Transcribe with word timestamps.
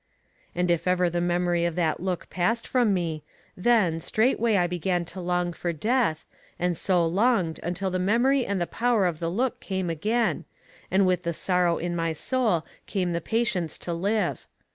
"'...And 0.55 0.71
if 0.71 0.87
ever 0.87 1.11
the 1.11 1.21
memory 1.21 1.63
of 1.63 1.75
that 1.75 1.99
look 1.99 2.27
passed 2.31 2.65
from 2.65 2.91
me, 2.91 3.21
then, 3.55 3.99
straightway 3.99 4.55
I 4.55 4.65
began 4.65 5.05
to 5.05 5.21
long 5.21 5.53
for 5.53 5.71
death, 5.71 6.25
and 6.57 6.75
so 6.75 7.05
longed 7.05 7.59
until 7.61 7.91
the 7.91 7.99
memory 7.99 8.43
and 8.43 8.59
the 8.59 8.65
power 8.65 9.05
of 9.05 9.19
the 9.19 9.29
look 9.29 9.59
came 9.59 9.91
again, 9.91 10.45
and 10.89 11.05
with 11.05 11.21
the 11.21 11.33
sorrow 11.35 11.77
in 11.77 11.95
my 11.95 12.13
soul 12.13 12.65
came 12.87 13.13
the 13.13 13.21
patience 13.21 13.77
to 13.77 13.93
live. 13.93 14.47